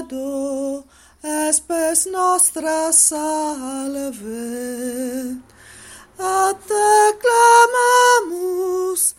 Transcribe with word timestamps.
credo 0.00 0.84
espes 1.22 2.06
nostra 2.06 2.92
salve. 2.92 4.30
A 6.18 6.54
te 6.66 7.18
clamamus, 7.22 9.14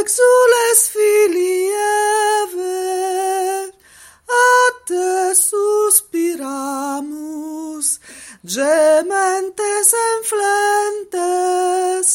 exules 0.00 0.88
filii 0.92 1.72
Eve, 2.42 3.72
a 4.28 4.72
te 4.86 5.34
suspiramus, 5.34 6.40
gementes 8.44 9.92
enflentes, 10.18 12.06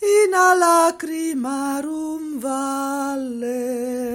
in 0.00 0.34
a 0.34 0.54
lacrimarum 0.54 2.40
valle. 2.40 4.07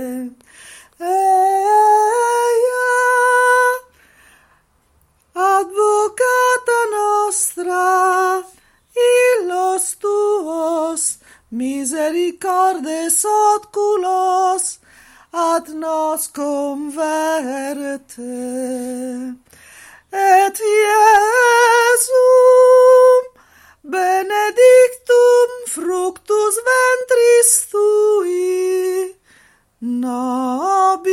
Misericorde 11.53 12.99
oculos 13.53 14.79
ad 15.31 15.67
nos 15.69 16.27
converte. 16.27 18.21
Et 20.11 20.59
Iesum 20.79 22.13
benedictum 23.83 25.49
fructus 25.67 26.55
ventris 26.67 27.51
tui 27.69 29.15
nobis 30.01 31.03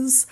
problems 0.09 0.25